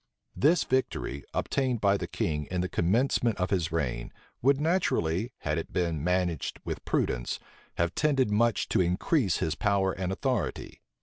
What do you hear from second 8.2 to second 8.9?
much to